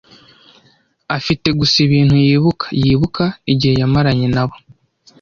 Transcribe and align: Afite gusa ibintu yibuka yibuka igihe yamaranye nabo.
Afite 1.17 1.47
gusa 1.59 1.75
ibintu 1.87 2.15
yibuka 2.25 2.67
yibuka 2.81 3.23
igihe 3.53 3.73
yamaranye 3.81 4.27
nabo. 4.35 4.55